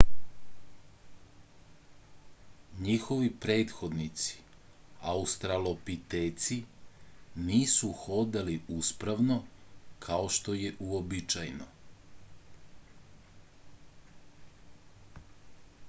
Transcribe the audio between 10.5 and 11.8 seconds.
je uobičajeno